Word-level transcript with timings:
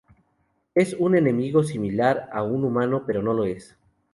Es 0.73 0.95
un 0.97 1.15
enemigo 1.15 1.61
similar 1.63 2.27
a 2.33 2.41
un 2.41 2.63
humano 2.63 3.03
pero 3.05 3.21
no 3.21 3.35
lo 3.35 3.43
es. 3.45 3.77